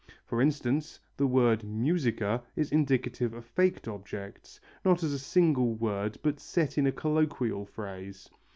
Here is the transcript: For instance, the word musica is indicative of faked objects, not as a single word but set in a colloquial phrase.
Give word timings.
For 0.25 0.41
instance, 0.41 0.99
the 1.15 1.27
word 1.27 1.63
musica 1.63 2.41
is 2.55 2.71
indicative 2.71 3.35
of 3.35 3.45
faked 3.45 3.87
objects, 3.87 4.59
not 4.83 5.03
as 5.03 5.13
a 5.13 5.19
single 5.19 5.75
word 5.75 6.17
but 6.23 6.39
set 6.39 6.75
in 6.79 6.87
a 6.87 6.91
colloquial 6.91 7.67
phrase. 7.67 8.27